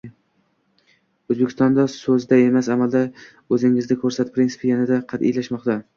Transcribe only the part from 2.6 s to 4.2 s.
amalda oʻzingni